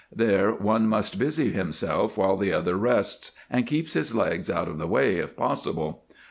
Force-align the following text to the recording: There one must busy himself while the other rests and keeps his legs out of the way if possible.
There 0.11 0.51
one 0.51 0.87
must 0.87 1.19
busy 1.19 1.51
himself 1.51 2.17
while 2.17 2.35
the 2.35 2.51
other 2.51 2.75
rests 2.75 3.33
and 3.51 3.67
keeps 3.67 3.93
his 3.93 4.15
legs 4.15 4.49
out 4.49 4.67
of 4.67 4.79
the 4.79 4.87
way 4.87 5.17
if 5.17 5.35
possible. 5.35 6.05